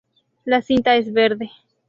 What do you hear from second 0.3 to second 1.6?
La cinta es verde.